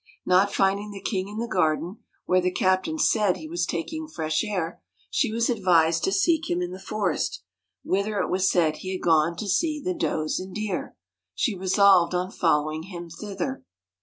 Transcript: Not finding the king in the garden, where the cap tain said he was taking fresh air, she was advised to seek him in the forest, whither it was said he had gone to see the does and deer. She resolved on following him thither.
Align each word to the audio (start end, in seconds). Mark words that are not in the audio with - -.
Not 0.25 0.51
finding 0.51 0.89
the 0.89 0.99
king 0.99 1.27
in 1.27 1.37
the 1.37 1.47
garden, 1.47 1.97
where 2.25 2.41
the 2.41 2.49
cap 2.51 2.85
tain 2.85 2.97
said 2.97 3.37
he 3.37 3.47
was 3.47 3.67
taking 3.67 4.07
fresh 4.07 4.43
air, 4.43 4.81
she 5.11 5.31
was 5.31 5.47
advised 5.47 6.03
to 6.05 6.11
seek 6.11 6.49
him 6.49 6.59
in 6.59 6.71
the 6.71 6.79
forest, 6.79 7.43
whither 7.83 8.17
it 8.19 8.31
was 8.31 8.49
said 8.49 8.77
he 8.77 8.93
had 8.93 9.03
gone 9.03 9.37
to 9.37 9.47
see 9.47 9.79
the 9.79 9.93
does 9.93 10.39
and 10.39 10.55
deer. 10.55 10.95
She 11.35 11.53
resolved 11.55 12.15
on 12.15 12.31
following 12.31 12.81
him 12.89 13.11
thither. 13.11 13.63